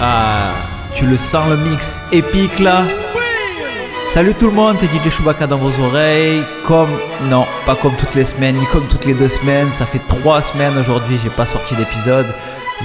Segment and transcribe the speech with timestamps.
[0.00, 0.52] Ah,
[0.94, 2.84] tu le sens le mix épique là
[4.12, 6.42] Salut tout le monde, c'est DJ Chewbacca dans vos oreilles.
[6.64, 6.88] Comme,
[7.28, 9.68] non, pas comme toutes les semaines, ni comme toutes les deux semaines.
[9.74, 12.26] Ça fait trois semaines aujourd'hui, j'ai pas sorti d'épisode.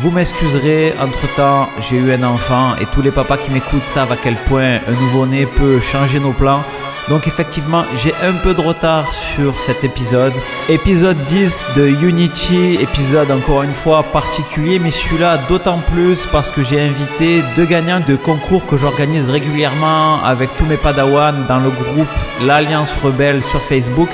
[0.02, 4.12] Vous m'excuserez, entre temps, j'ai eu un enfant et tous les papas qui m'écoutent savent
[4.12, 6.64] à quel point un nouveau-né peut changer nos plans.
[7.10, 10.34] Donc effectivement, j'ai un peu de retard sur cet épisode.
[10.70, 16.64] Épisode 10 de Unity, épisode encore une fois particulier, mais celui-là d'autant plus parce que
[16.64, 21.70] j'ai invité deux gagnants de concours que j'organise régulièrement avec tous mes padawans dans le
[21.70, 22.08] groupe
[22.46, 24.10] L'Alliance Rebelle sur Facebook.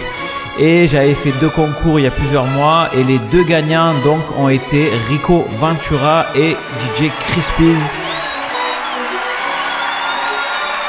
[0.58, 4.20] Et j'avais fait deux concours il y a plusieurs mois et les deux gagnants donc
[4.38, 6.58] ont été Rico Ventura et
[6.98, 8.09] DJ Crispies.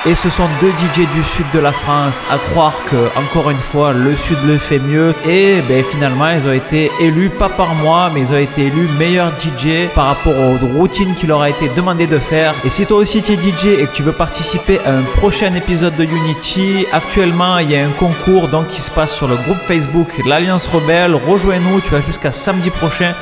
[0.06, 2.24] Et ce sont deux DJ du sud de la France.
[2.30, 5.14] À croire que, encore une fois, le sud le fait mieux.
[5.28, 8.88] Et ben, finalement, ils ont été élus, pas par moi, mais ils ont été élus
[8.98, 12.54] meilleurs DJ par rapport aux routines qui leur a été demandé de faire.
[12.64, 15.54] Et si toi aussi tu es DJ et que tu veux participer à un prochain
[15.54, 19.36] épisode de Unity, actuellement il y a un concours donc qui se passe sur le
[19.36, 21.14] groupe Facebook L'Alliance Rebelle.
[21.14, 23.12] Rejoins-nous, tu vas jusqu'à samedi prochain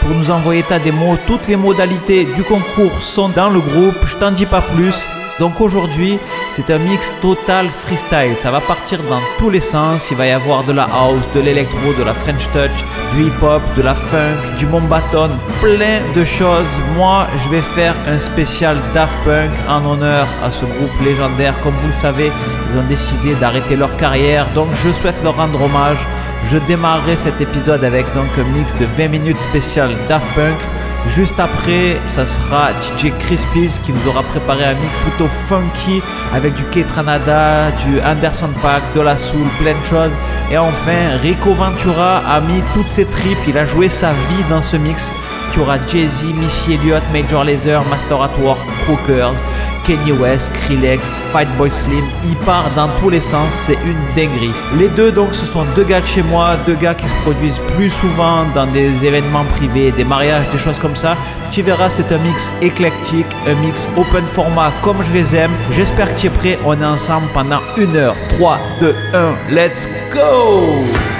[0.00, 1.16] pour nous envoyer ta démo.
[1.28, 4.04] Toutes les modalités du concours sont dans le groupe.
[4.04, 5.06] Je t'en dis pas plus.
[5.40, 6.18] Donc aujourd'hui,
[6.52, 8.36] c'est un mix total freestyle.
[8.36, 10.10] Ça va partir dans tous les sens.
[10.12, 13.60] Il va y avoir de la house, de l'électro, de la French touch, du hip-hop,
[13.76, 16.78] de la funk, du mombaton, plein de choses.
[16.96, 21.58] Moi, je vais faire un spécial Daft Punk en honneur à ce groupe légendaire.
[21.60, 22.30] Comme vous le savez,
[22.70, 24.46] ils ont décidé d'arrêter leur carrière.
[24.54, 25.98] Donc je souhaite leur rendre hommage.
[26.46, 30.58] Je démarrerai cet épisode avec donc un mix de 20 minutes spécial Daft Punk.
[31.08, 36.02] Juste après, ça sera DJ Crispies qui vous aura préparé un mix plutôt funky
[36.34, 40.12] avec du K-Tranada, du Anderson Pack, de la soul, plein de choses.
[40.50, 44.62] Et enfin, Rico Ventura a mis toutes ses tripes, il a joué sa vie dans
[44.62, 45.12] ce mix.
[45.52, 49.36] Tu auras Jay-Z, Missy Elliott, Major Lazer, Master at Work, Crookers,
[49.84, 51.04] Kanye West, Skrillex,
[51.58, 54.52] Boy Slim, il part dans tous les sens, c'est une dinguerie.
[54.78, 57.60] Les deux donc ce sont deux gars de chez moi, deux gars qui se produisent
[57.76, 61.16] plus souvent dans des événements privés, des mariages, des choses comme ça.
[61.50, 65.52] Tu verras, c'est un mix éclectique, un mix open format comme je les aime.
[65.70, 68.16] J'espère que tu es prêt, on est ensemble pendant une heure.
[68.30, 71.13] 3, 2, 1, let's go!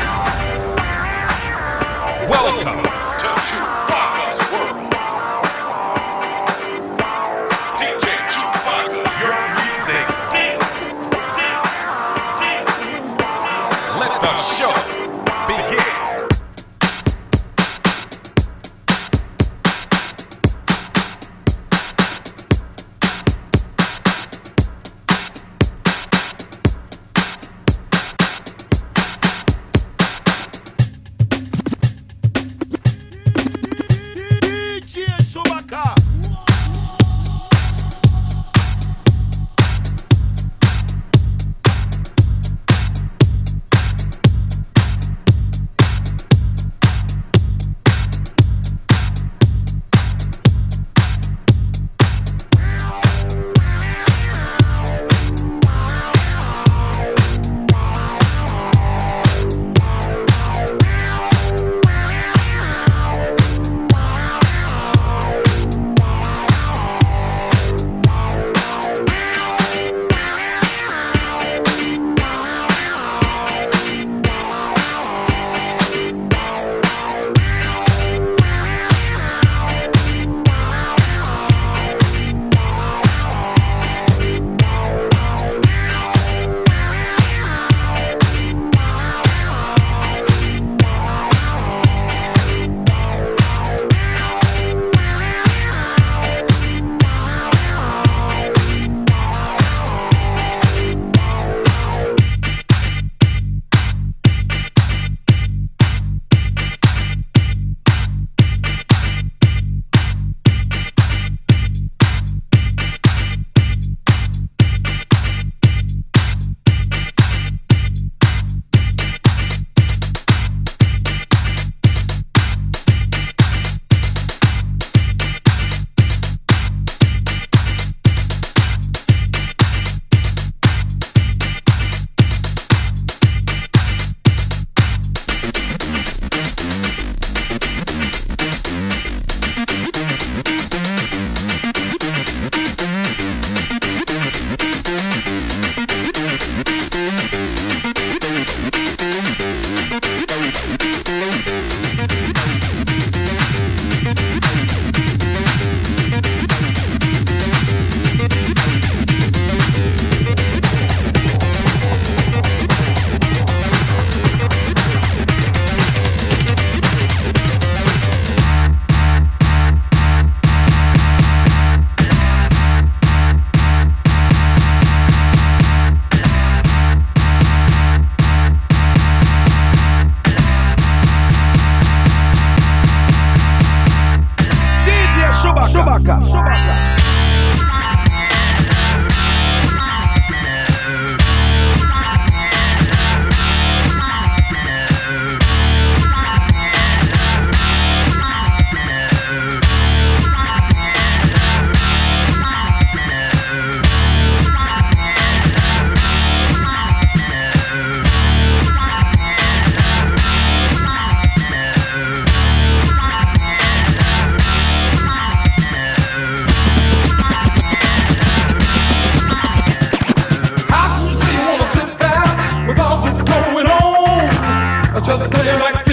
[225.05, 225.84] just play like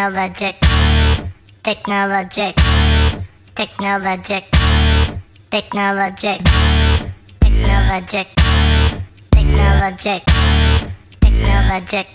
[0.00, 0.56] Technologic.
[1.62, 2.56] Technologic.
[3.54, 4.44] Technologic.
[5.50, 6.40] Technologic.
[7.38, 8.28] Technologic.
[9.30, 10.22] Technologic.
[11.20, 12.06] Technologic.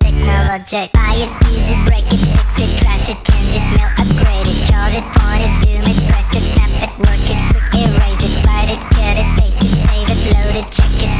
[0.00, 0.90] Technologic.
[0.90, 4.58] Buy it, use it, break it, fix it, crash it, change it, mail, upgrade it,
[4.66, 8.34] chart it, point it, zoom it, press it, snap it, work it, quick erase it,
[8.44, 11.19] write it, cut it, paste it, save it, load it, check it,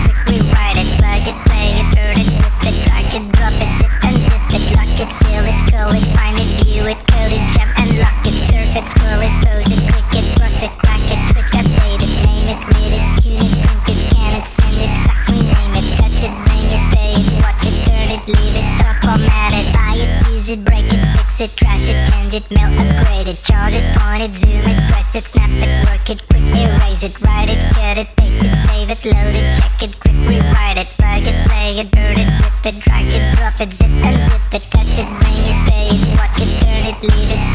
[21.40, 25.14] it, trash it, change it, mail, upgrade it, charge it, point it, zoom it, press
[25.14, 28.90] it, snap it, work it, quick erase it, write it, cut it, paste it, save
[28.92, 32.66] it, load it, check it, quick rewrite it, plug it, play it, burn it, rip
[32.68, 36.40] it, drag it, drop it, zip unzip it, touch it, bring it, pay it, watch
[36.44, 37.49] it, turn it, leave it,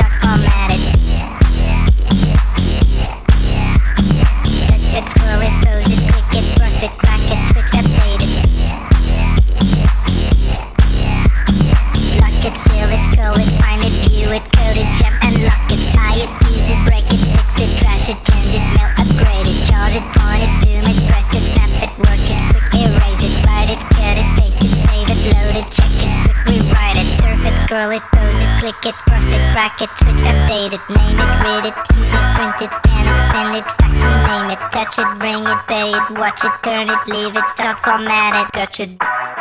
[28.81, 32.35] click it, cross it, crack it, switch, update it, name it, read it, tune it,
[32.35, 36.09] print it, scan it, send it, fax, rename it, touch it, bring it, pay it,
[36.11, 38.97] watch it, turn it, leave it, stop, format it, touch it,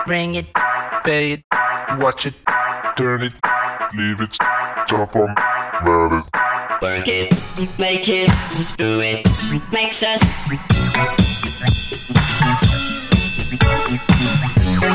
[0.06, 0.46] bring it,
[1.04, 1.44] pay it,
[1.98, 2.34] watch it,
[2.96, 3.32] turn it,
[3.94, 5.34] leave it, stop on,
[5.84, 6.24] let it.
[6.82, 8.30] Work it, make it,
[8.76, 9.26] do it,
[9.72, 10.20] makes us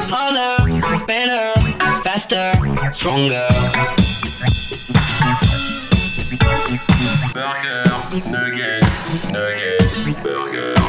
[0.09, 1.59] harder, better,
[2.03, 2.53] faster,
[2.93, 4.28] stronger.
[7.33, 7.83] Burger,
[8.29, 10.79] nuggets, nuggets, burger.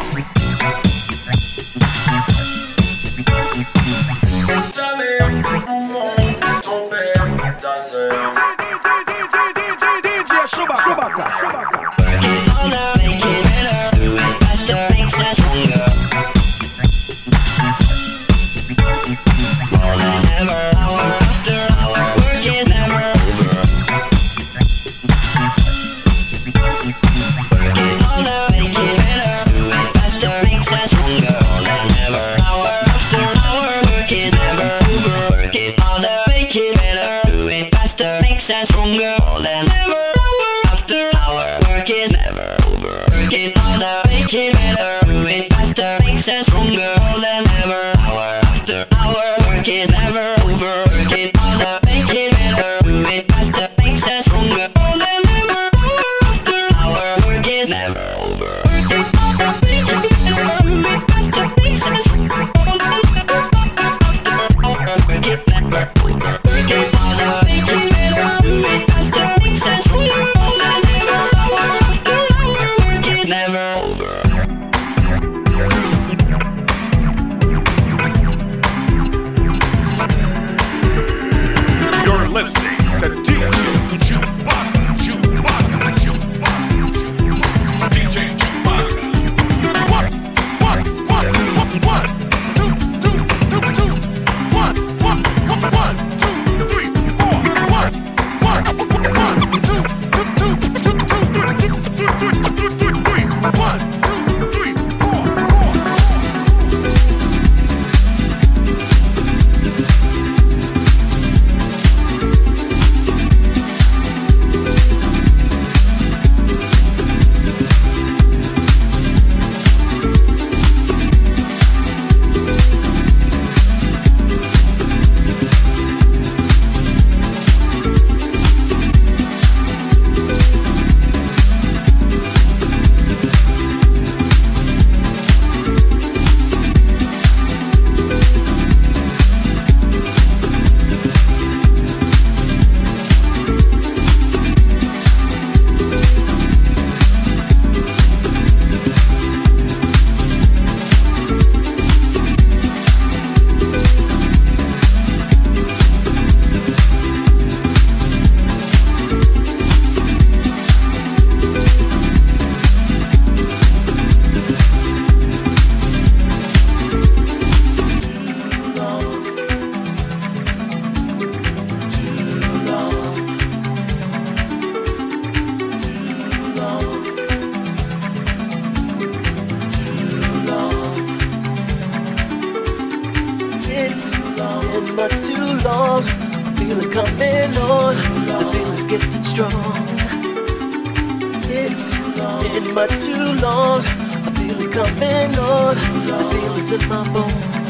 [192.43, 193.81] been much too long.
[193.85, 195.77] I feel it coming on.
[195.77, 197.61] I feel it in my bones.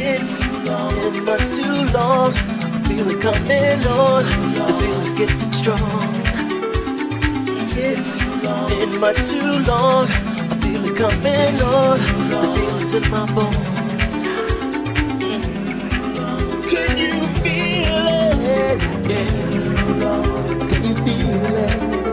[0.00, 2.32] It's been much too long.
[2.32, 2.36] I
[2.86, 4.24] feel it coming on.
[4.54, 6.14] The feeling's getting strong.
[7.80, 8.22] It's
[8.70, 10.06] been much too long.
[10.08, 11.98] I feel it coming on.
[12.30, 14.22] The feeling's in my bones.
[16.72, 18.78] Can you feel it?
[19.08, 19.28] Yeah.
[20.70, 22.07] Can you feel it?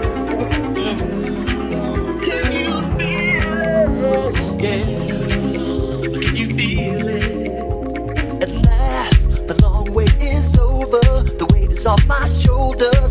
[11.85, 13.04] Off my shoulder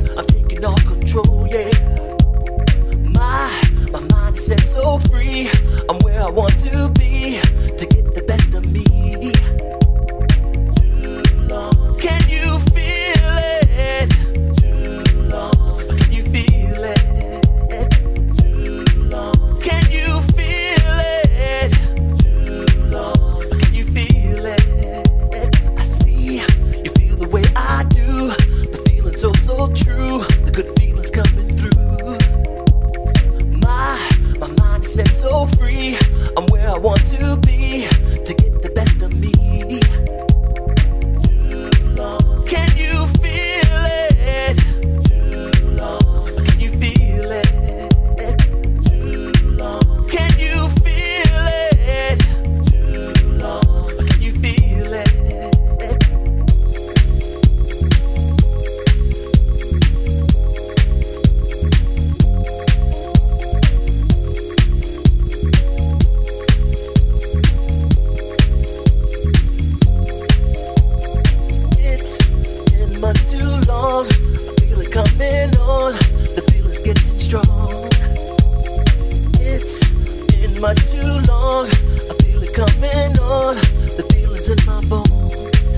[80.65, 81.67] much too long.
[81.67, 83.57] I feel it coming on.
[83.99, 85.77] The feeling's in my bones.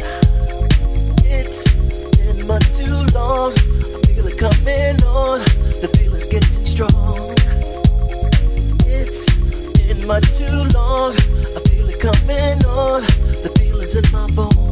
[1.25, 1.65] It's
[2.17, 3.51] been much too long.
[3.51, 5.41] I feel it coming on.
[5.83, 7.35] The feeling's getting strong.
[8.87, 9.27] It's
[9.75, 11.15] been much too long.
[11.57, 13.03] I feel it coming on.
[13.43, 14.66] The feeling's in my bones.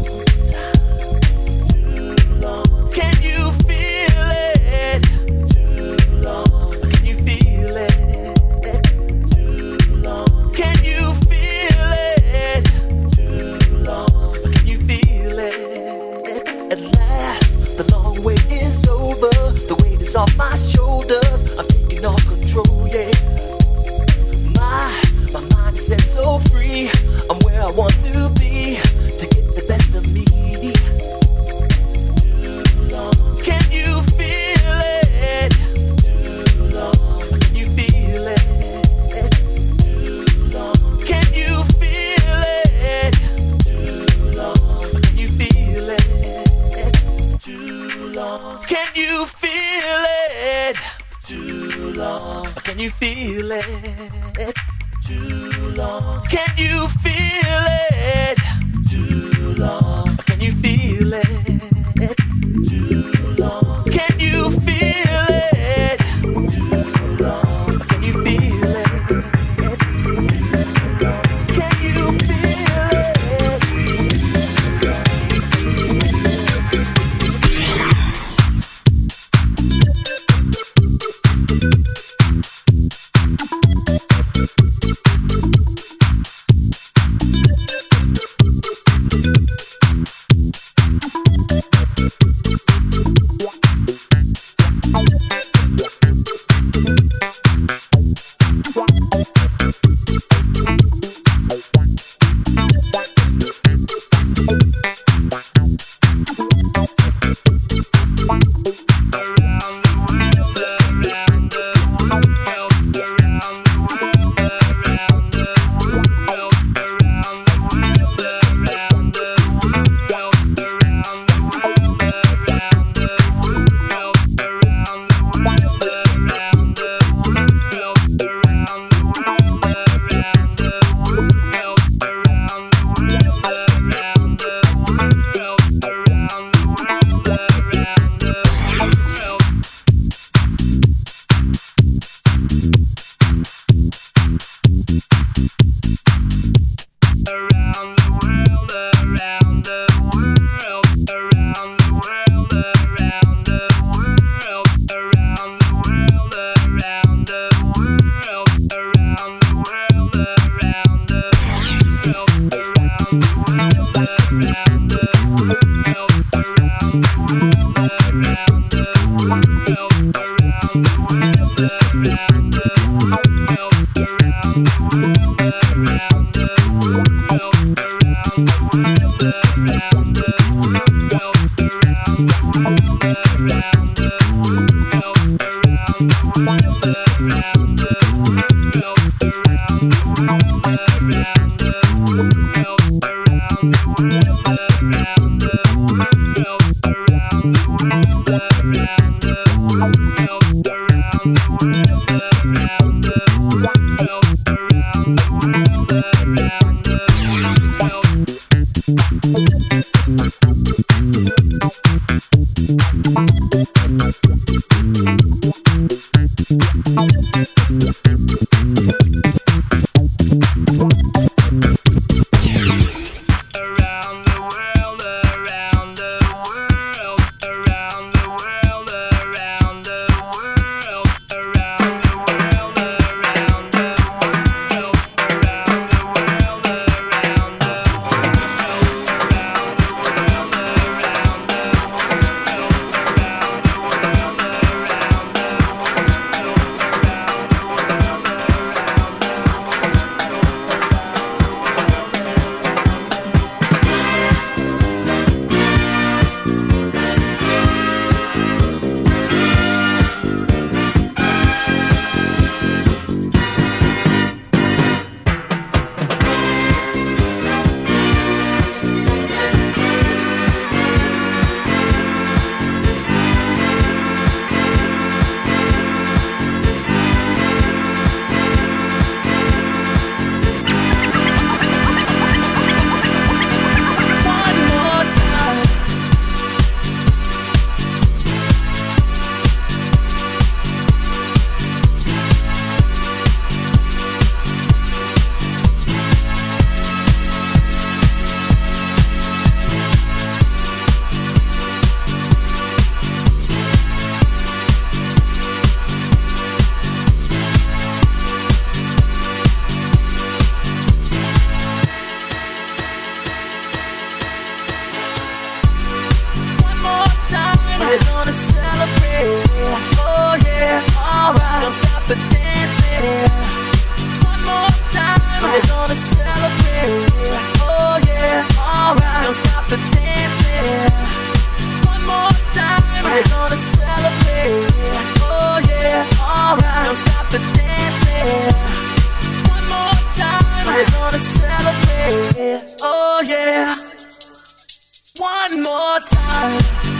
[346.60, 346.93] Time.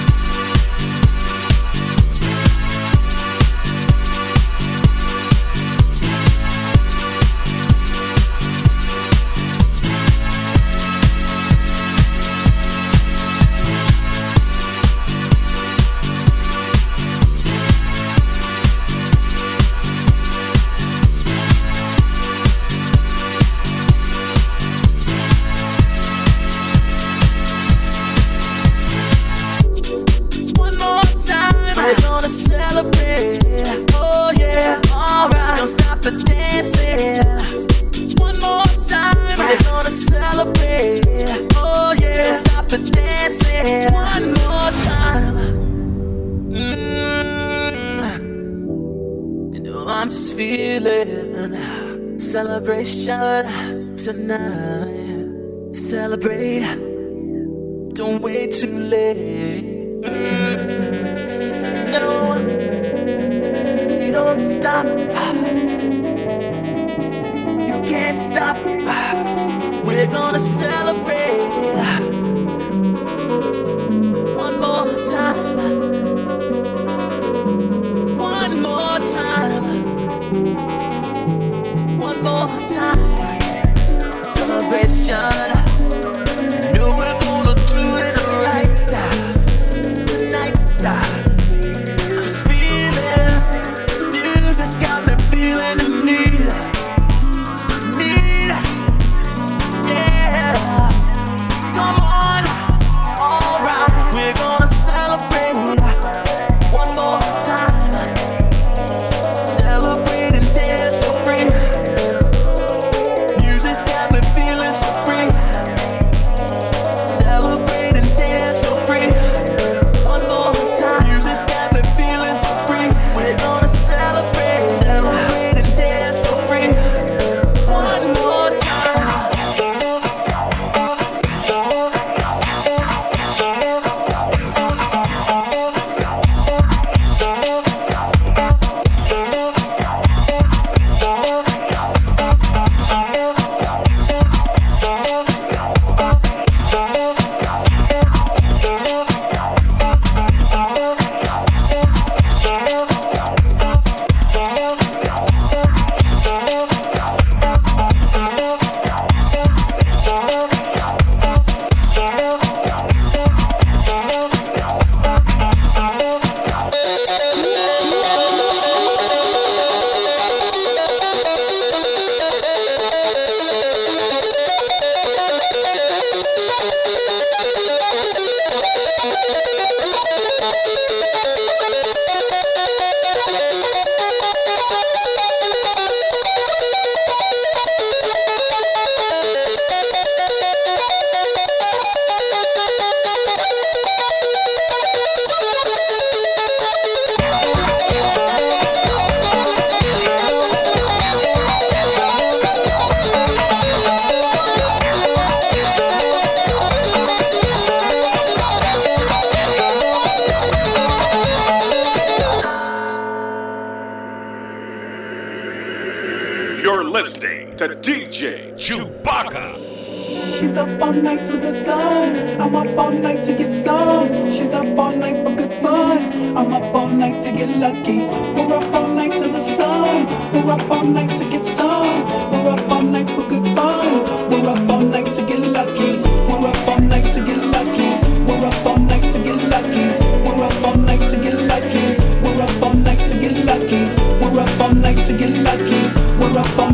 [246.25, 246.74] quando a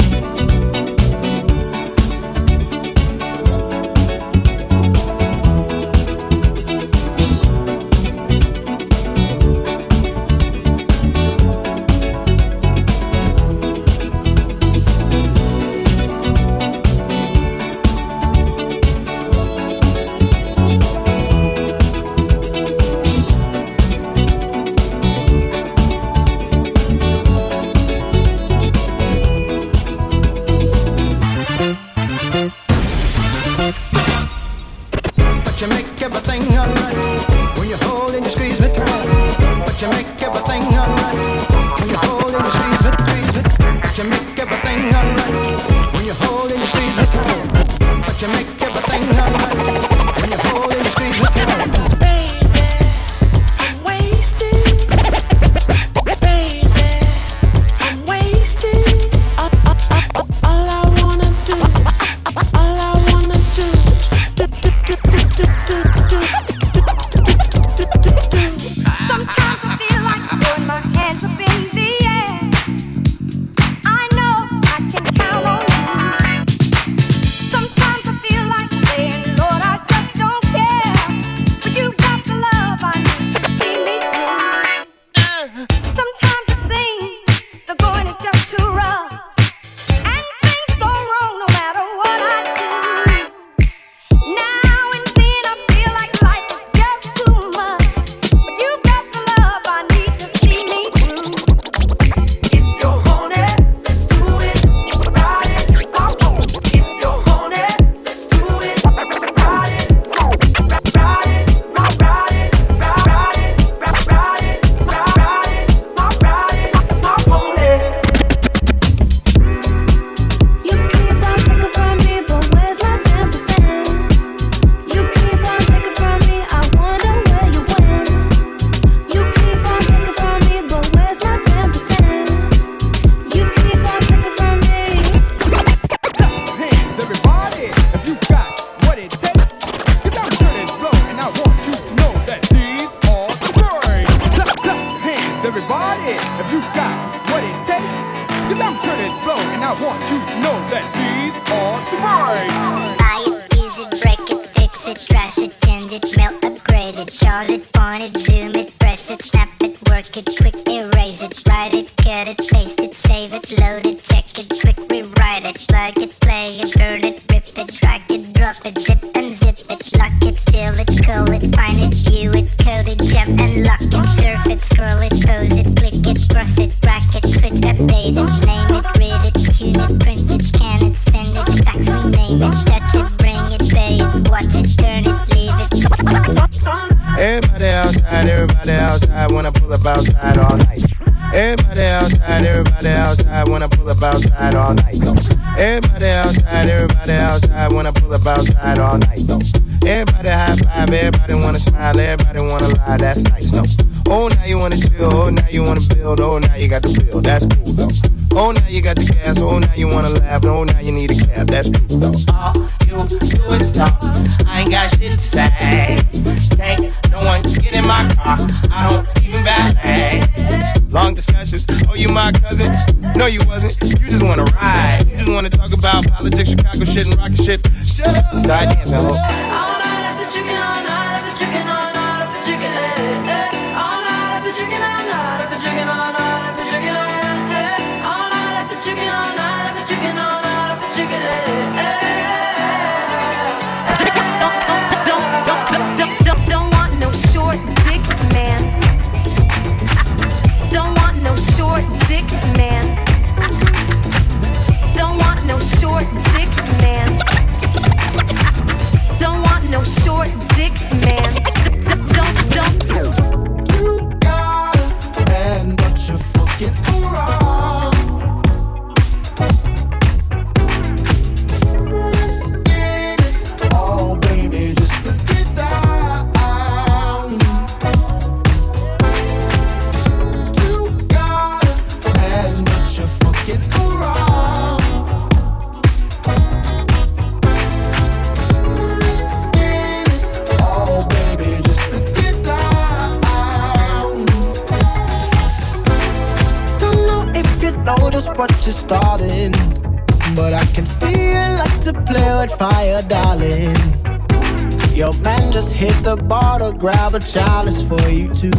[307.11, 308.51] To grab a chalice for you too.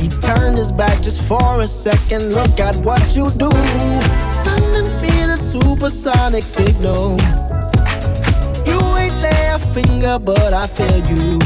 [0.00, 2.32] He turned his back just for a second.
[2.32, 3.50] Look at what you do.
[4.44, 7.16] Sending me the supersonic signal.
[8.66, 11.38] You ain't lay a finger, but I feel you.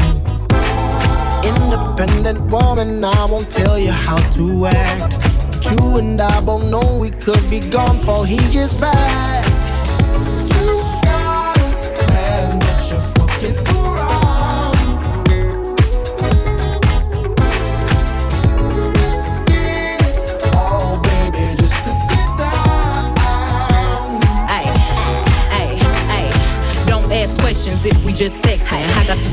[1.43, 5.13] Independent woman, I won't tell you how to act.
[5.71, 9.22] You and I both know we could be gone before he gets back.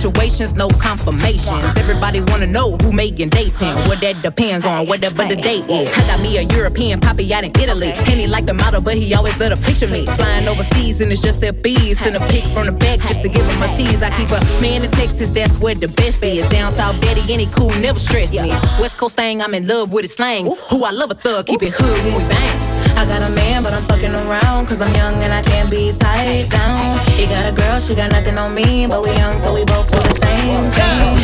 [0.00, 1.76] Situations, no confirmations.
[1.76, 3.74] Everybody wanna know who making dating.
[3.86, 5.92] What that depends on, whatever the date is.
[5.98, 7.92] I got me a European poppy out in Italy.
[7.92, 10.06] And he like the model, but he always let a picture me.
[10.06, 11.98] Flying overseas and it's just their bees.
[12.00, 14.02] Send a pic from the back just to give him a tease.
[14.02, 16.46] I keep a man in Texas, that's where the best is.
[16.48, 18.48] Down south, daddy, any cool, never stress me.
[18.80, 20.46] West Coast thing, I'm in love with his slang.
[20.46, 22.69] Who I love a thug, keep it hood when we bang.
[23.00, 24.66] I got a man, but I'm fucking around.
[24.66, 26.98] Cause I'm young and I can't be tied down.
[27.16, 28.86] He got a girl, she got nothing on me.
[28.86, 31.16] But we young, so we both do the same thing.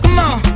[0.00, 0.40] Come on.
[0.42, 0.51] Come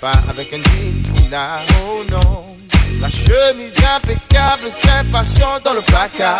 [0.00, 2.56] pas avec un jean n'a, oh non.
[3.00, 4.70] La chemise impeccable,
[5.12, 6.38] passion dans le placard.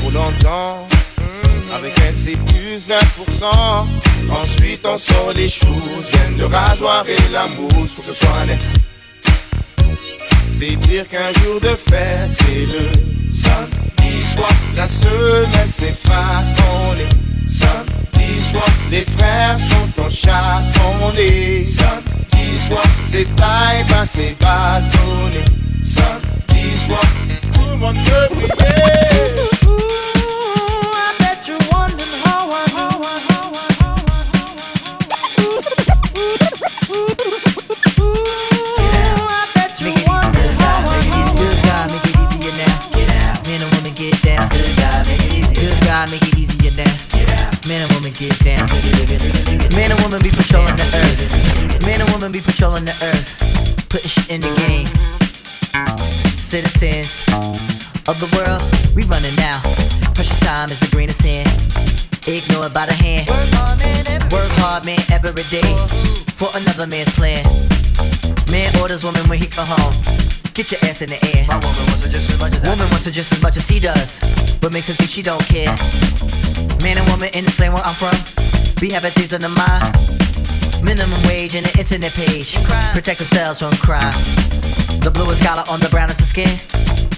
[0.00, 0.86] Pour longtemps,
[1.74, 3.44] avec elle c'est plus 20%.
[4.30, 8.46] Ensuite on sort les choses, viennent de rasoir et la mousse, faut que ce soit
[8.46, 8.58] net.
[10.58, 11.30] C'est dire qu'un
[65.32, 65.72] every day.
[66.36, 67.42] For another man's plan.
[68.50, 69.94] Man orders woman when he come home.
[70.52, 71.46] Get your ass in the air.
[71.48, 73.66] My woman wants it just as much as Woman wants it just as much as
[73.66, 74.20] he does.
[74.60, 75.74] but makes him think she don't care?
[76.84, 78.12] Man and woman in the same where I'm from.
[78.82, 79.96] We having things on the mind.
[80.84, 82.56] Minimum wage and the internet page.
[82.92, 84.12] Protect themselves from crime.
[85.00, 86.58] The bluest collar on the brownest of skin.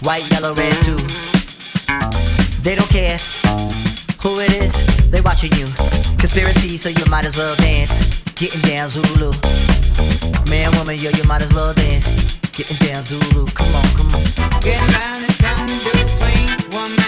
[0.07, 1.01] White, yellow, red too.
[2.63, 3.19] They don't care
[4.23, 4.73] who it is.
[5.11, 5.67] They watching you.
[6.19, 7.93] Conspiracy, so you might as well dance.
[8.37, 9.33] Getting down Zulu.
[10.51, 12.05] Man, woman, yo, you might as well dance.
[12.53, 13.47] Getting down Zulu.
[13.47, 14.61] Come on, come on.
[14.61, 17.04] Getting round is something between woman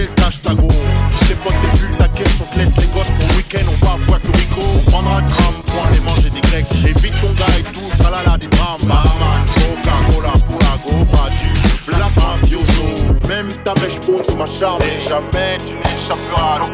[0.00, 0.68] embaucher, cache ta go.
[1.28, 3.98] Les potes ta caisse, on te laisse les gosses pour le week-end, on va à
[4.06, 4.60] Puerto Rico.
[4.60, 5.26] On prendra le
[5.66, 6.66] pour aller manger des grecs.
[6.84, 8.80] Évite ton gars et tout, tralala des drames.
[8.84, 11.50] Barman, Coca-Cola pour la go, pas du
[11.86, 12.86] black mafioso.
[13.28, 16.70] Même ta mèche pour ma charme, et jamais tu n'échapperas à la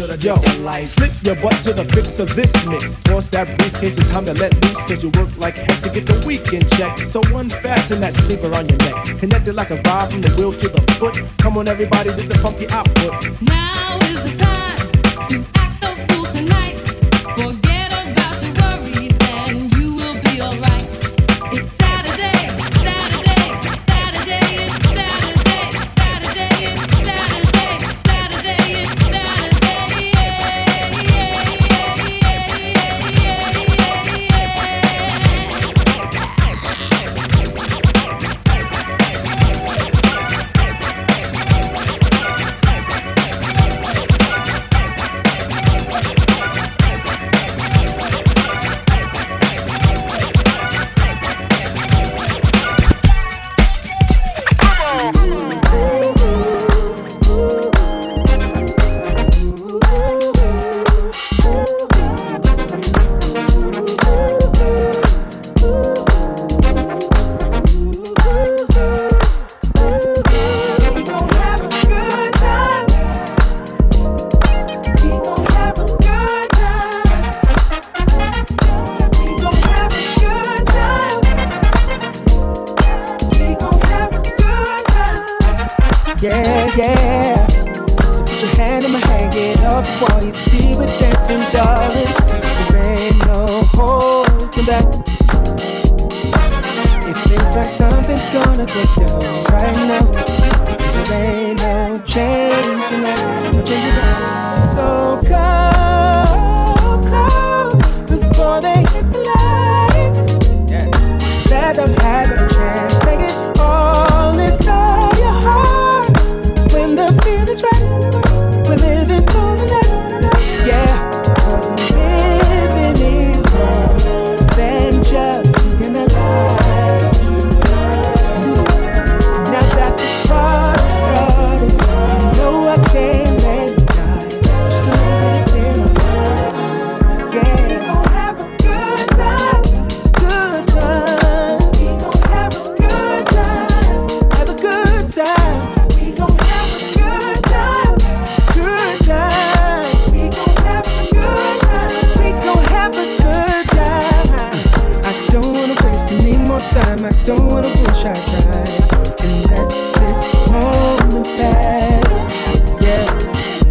[0.00, 0.82] should've Yo, life.
[0.82, 2.96] Slip your butt to the fix of this mix.
[3.08, 4.84] Force that briefcase, it's time to let loose.
[4.84, 6.98] Cause you work like heck to get the weekend check.
[6.98, 9.18] So unfasten that sleeper on your neck.
[9.18, 11.16] Connected like a vibe from the wheel to the foot.
[11.38, 13.12] Come on, everybody, with the funky output.
[13.42, 13.99] Now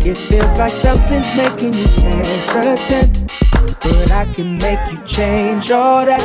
[0.10, 3.32] It feels like something's making you hesitant.
[3.80, 6.24] But I can make you change all that,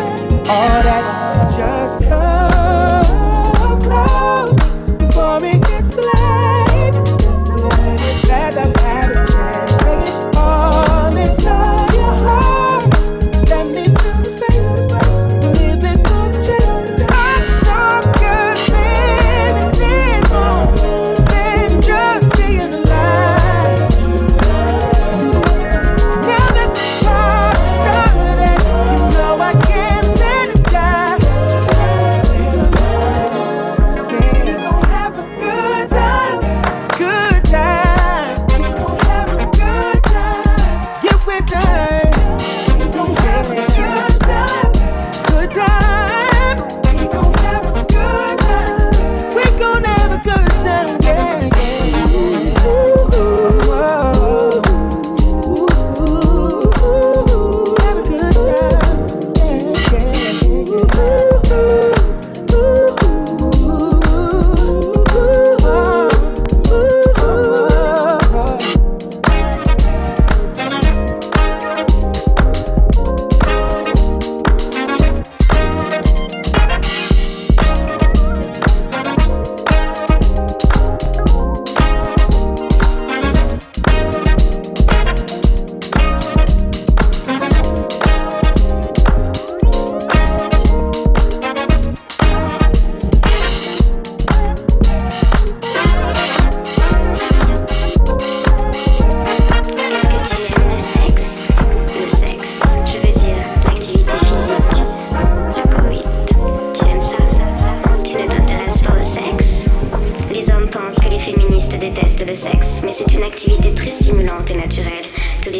[0.49, 1.55] all that.
[1.59, 2.84] Just come.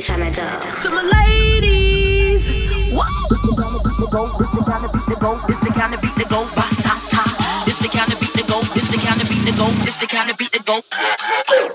[0.05, 0.83] Que les femmes adorent.
[0.83, 2.49] To my ladies,
[2.93, 3.09] what?
[3.31, 5.61] This the kind of beat that go, this the kind of beat that go, this
[5.61, 7.63] the kind of beat that go, ba ta ta.
[7.65, 9.97] This the kind of beat that go, this the kind of beat that go, this
[9.97, 11.74] the kind of beat that go.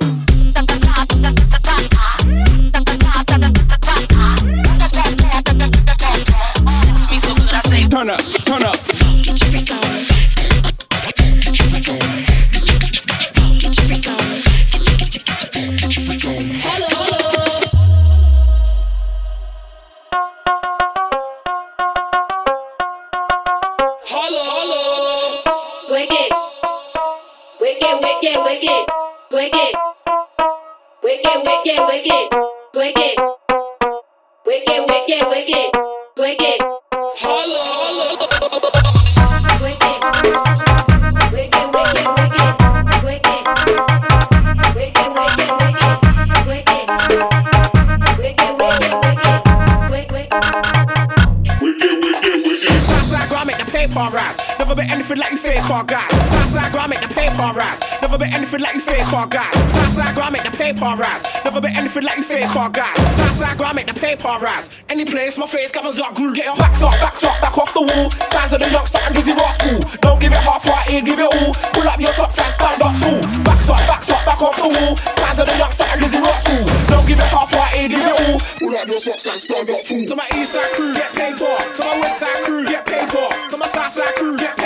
[60.80, 61.23] Paper rise.
[61.43, 62.93] Never been anything like you fake or guy.
[63.19, 64.69] Pass girl, make the paper rise.
[64.89, 66.34] Any place, my face covers up, glue.
[66.34, 68.11] Get your backs up, backs up, back off the wall.
[68.32, 69.80] Signs of the youngster and dizzy school.
[69.99, 71.53] Don't give it half-hearted, give it all.
[71.75, 73.19] Pull up your socks and stand up tall.
[73.43, 74.95] Backs up, backs up, back off the wall.
[74.95, 76.63] Signs of the youngster and dizzy school.
[76.88, 78.39] Don't give it half-hearted, give it all.
[78.59, 80.05] Pull up your socks and stand up tall.
[80.07, 81.59] To my east side crew, get for.
[81.75, 83.27] To my west side crew, get for.
[83.51, 84.59] To my south side crew, get paid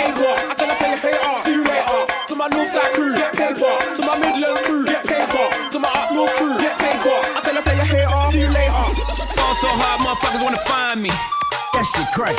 [12.14, 12.38] That shit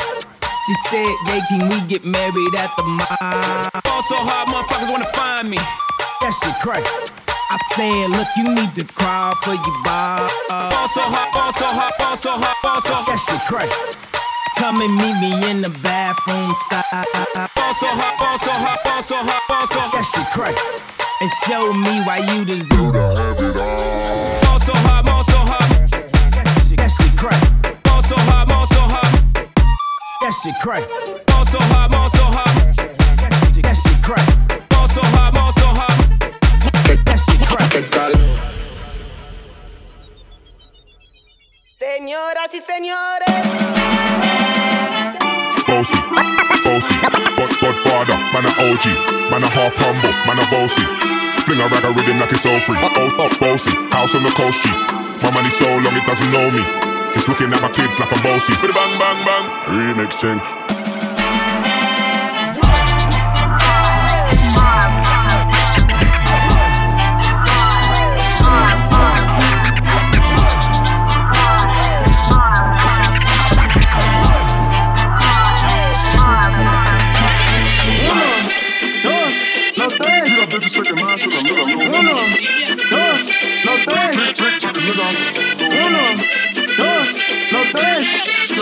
[0.64, 3.68] She said, yeah, can we get married at the mall?
[3.84, 5.58] Fall so hard, motherfuckers wanna find me.
[6.24, 6.80] That shit crack.
[7.52, 10.28] I said, look, you need to crawl for your bar.
[10.48, 13.68] Fall so hard, fall so hard, fall so hard, fall so That shit crack.
[14.56, 17.04] Come and meet me in the bathroom style.
[17.52, 20.56] Fall so hard, fall so hard, fall so hard, fall so That shit crack.
[21.20, 24.40] And show me why you deserve to have it all.
[24.40, 24.95] Fall so hard,
[30.26, 30.82] That shit crack.
[31.30, 32.50] Fall so hard, fall so hard.
[33.62, 34.26] That shit crack.
[34.74, 36.02] Fall so hard, fall so hard.
[37.06, 37.70] That shit crack.
[41.78, 43.38] Señoras y señores.
[45.62, 46.00] Bossy,
[46.66, 50.82] bossy, God, Godfather, man a OG, man a half humble, man a bossy.
[51.46, 52.74] Fling a rag a rhythm like it's all free.
[52.82, 54.70] Oh, oh, bossy, house on the coast G.
[55.22, 56.85] My money so long it doesn't know me.
[57.16, 58.52] It's looking at my kids like I'm bossy.
[58.60, 60.75] Bang, bang, bang.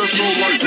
[0.07, 0.63] Remix thing.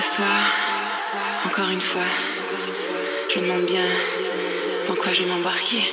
[0.00, 0.40] Ce soir,
[1.44, 2.02] encore une fois,
[3.34, 3.82] je me demande bien
[4.86, 5.92] dans quoi je vais m'embarquer.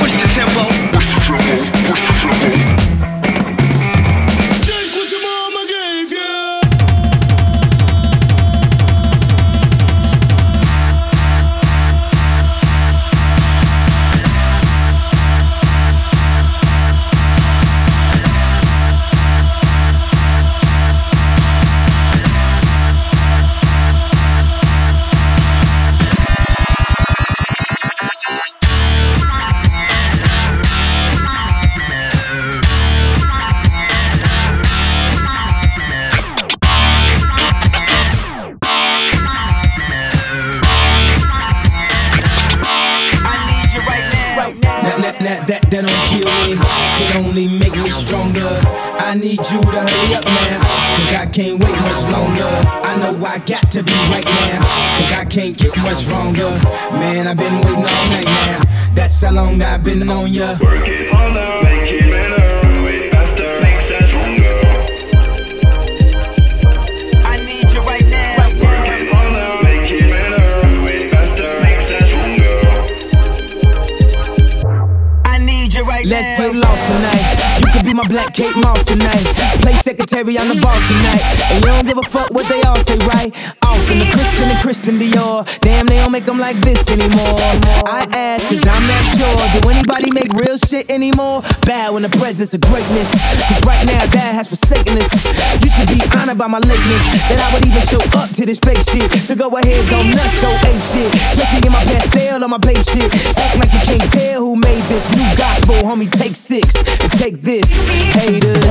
[92.01, 93.13] In the presence of greatness.
[93.45, 95.21] Cause right now, dad has forsaken us.
[95.61, 97.29] You should be honored by my lateness.
[97.29, 99.05] That I would even show up to this fake shit.
[99.21, 101.13] So go ahead, go nuts, go ape shit.
[101.13, 103.05] Especially in my Pastelle on my Bape shit.
[103.37, 106.09] Act like you can't tell who made this new gospel, homie.
[106.09, 107.69] Take six and take this,
[108.17, 108.65] haters.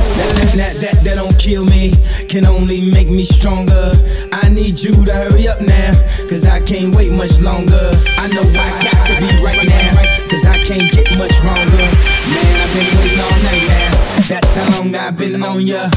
[0.59, 1.95] That, that, that, don't kill me,
[2.27, 3.95] can only make me stronger.
[4.35, 5.95] I need you to hurry up now,
[6.27, 7.95] cause I can't wait much longer.
[8.19, 11.87] I know I got to be right now, cause I can't get much stronger.
[12.31, 13.91] Man, I've been waiting all night now.
[14.29, 15.89] That's how long I've been on ya.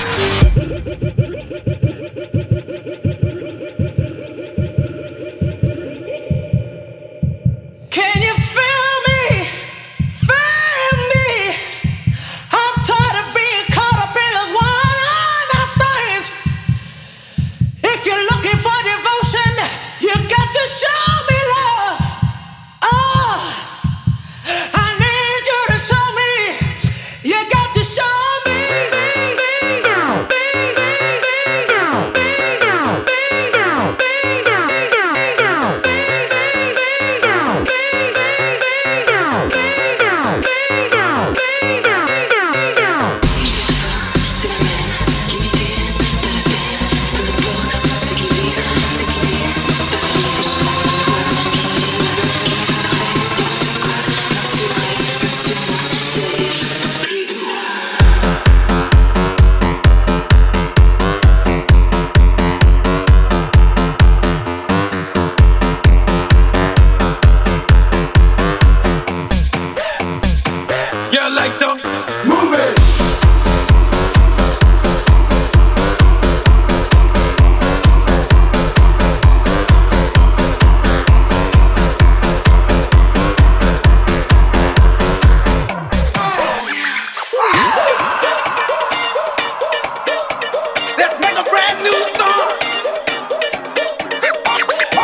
[0.00, 0.09] Can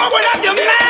[0.08, 0.85] What up, your mind.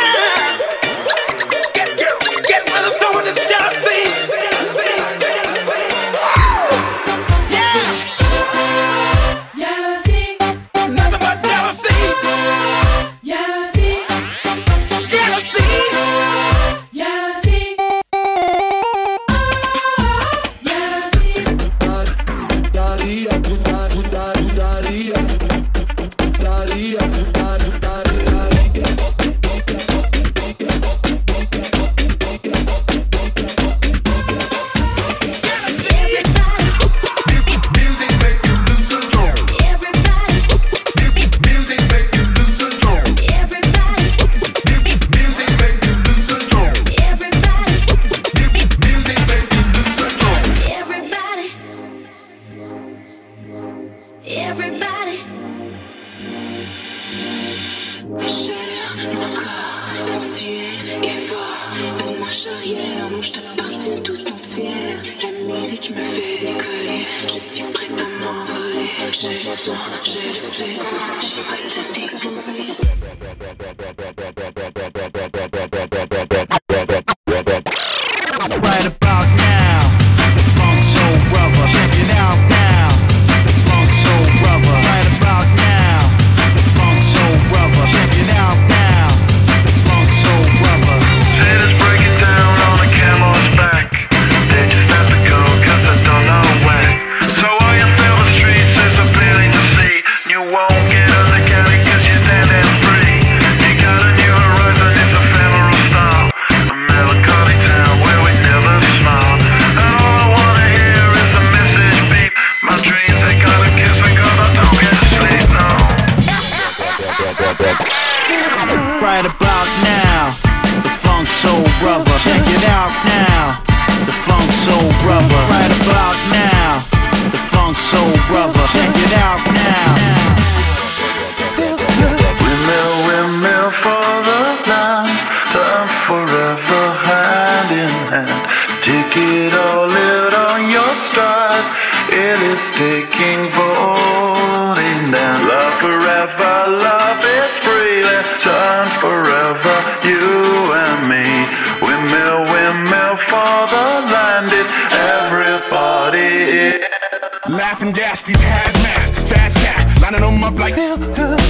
[157.67, 160.77] laughing gas, these hazmats, fast cats lining them up like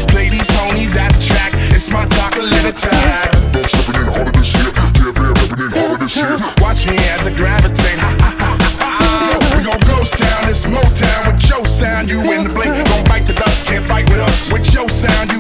[0.08, 1.52] play these ponies at the track.
[1.76, 3.28] It's my chocolate attack.
[3.68, 6.38] Stepping in harder this year, yeah, yeah, repping in harder this year.
[6.64, 8.00] Watch me as I gravitate.
[8.00, 8.96] Ha, ha, ha, ha.
[9.52, 12.08] We gon' ghost town, it's Motown with your sound.
[12.08, 14.50] You in the blink, gon' bite the dust, can't fight with us.
[14.50, 15.35] With your sound,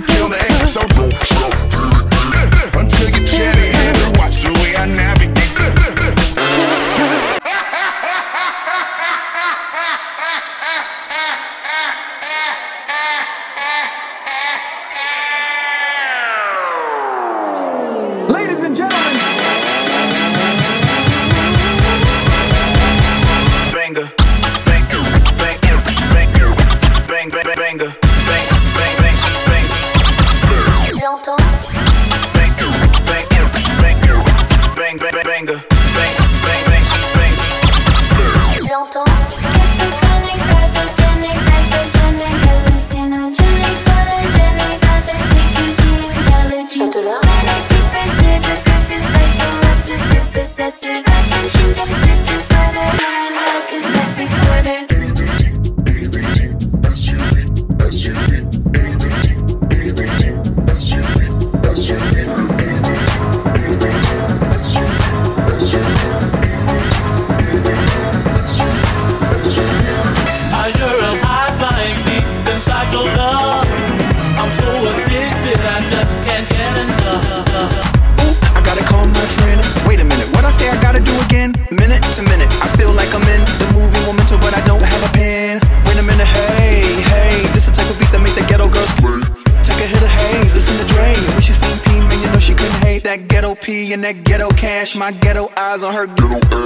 [96.06, 96.65] Get away.